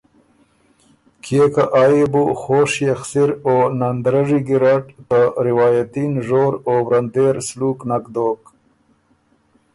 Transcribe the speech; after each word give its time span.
کيې 1.23 1.45
که 1.53 1.63
آ 1.81 1.83
يې 1.95 2.05
بو 2.11 2.23
خوشيې 2.41 2.93
خسِر 2.99 3.29
او 3.47 3.55
نندرَرّي 3.79 4.39
ګیرډ 4.47 4.85
ته 5.09 5.19
روائتي 5.47 6.03
نژور 6.15 6.53
او 6.67 6.75
ورندېر 6.87 7.35
سلوک 7.47 7.79
نک 7.89 8.05
دوک 8.13 8.41